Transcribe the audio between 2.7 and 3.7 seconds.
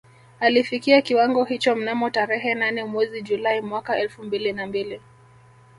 mwezi Julai